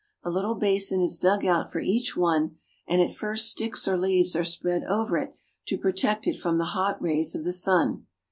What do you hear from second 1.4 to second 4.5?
out for each one, and at first sticks or leaves are